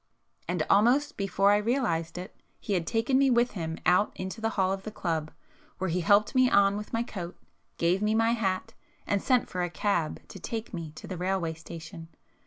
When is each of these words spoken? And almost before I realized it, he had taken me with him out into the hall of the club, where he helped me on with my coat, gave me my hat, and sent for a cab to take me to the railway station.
And 0.47 0.63
almost 0.67 1.15
before 1.15 1.51
I 1.51 1.57
realized 1.57 2.17
it, 2.17 2.35
he 2.59 2.73
had 2.73 2.87
taken 2.87 3.19
me 3.19 3.29
with 3.29 3.51
him 3.51 3.77
out 3.85 4.11
into 4.15 4.41
the 4.41 4.49
hall 4.57 4.73
of 4.73 4.81
the 4.81 4.89
club, 4.89 5.29
where 5.77 5.91
he 5.91 6.01
helped 6.01 6.33
me 6.33 6.49
on 6.49 6.75
with 6.75 6.91
my 6.91 7.03
coat, 7.03 7.37
gave 7.77 8.01
me 8.01 8.15
my 8.15 8.31
hat, 8.31 8.73
and 9.05 9.21
sent 9.21 9.47
for 9.47 9.61
a 9.61 9.69
cab 9.69 10.19
to 10.29 10.39
take 10.39 10.73
me 10.73 10.89
to 10.95 11.05
the 11.05 11.17
railway 11.17 11.53
station. 11.53 12.07